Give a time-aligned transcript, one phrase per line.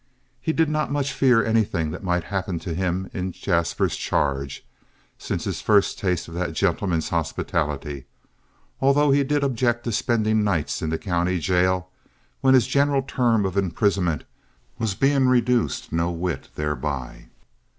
[0.41, 4.65] He did not much fear anything that might happen to him in Jaspers's charge
[5.19, 8.05] since his first taste of that gentleman's hospitality,
[8.81, 11.87] although he did object to spending nights in the county jail
[12.39, 14.23] when his general term of imprisonment
[14.79, 17.27] was being reduced no whit thereby.